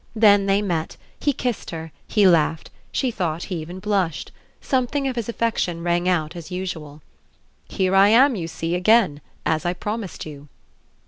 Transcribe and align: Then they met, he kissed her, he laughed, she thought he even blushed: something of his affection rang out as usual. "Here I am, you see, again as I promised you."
Then 0.15 0.47
they 0.47 0.63
met, 0.63 0.97
he 1.19 1.31
kissed 1.31 1.69
her, 1.69 1.91
he 2.07 2.27
laughed, 2.27 2.71
she 2.91 3.11
thought 3.11 3.43
he 3.43 3.57
even 3.57 3.77
blushed: 3.77 4.31
something 4.59 5.07
of 5.07 5.15
his 5.15 5.29
affection 5.29 5.83
rang 5.83 6.09
out 6.09 6.35
as 6.35 6.49
usual. 6.49 7.03
"Here 7.69 7.93
I 7.93 8.07
am, 8.09 8.35
you 8.35 8.47
see, 8.47 8.73
again 8.73 9.21
as 9.45 9.63
I 9.63 9.73
promised 9.73 10.25
you." 10.25 10.47